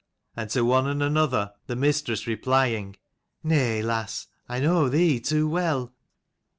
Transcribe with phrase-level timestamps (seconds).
[0.35, 2.95] and to one and another the mistress replying
[3.43, 5.93] "Nay, lass; I know thee too well."